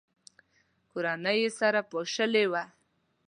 کورنۍ 0.91 1.37
یې 1.43 1.49
سره 1.59 1.79
پاشلې 1.91 2.45
وه. 2.51 2.63